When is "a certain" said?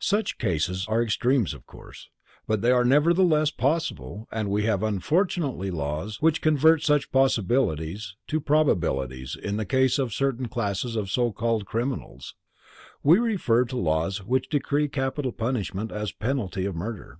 10.08-10.48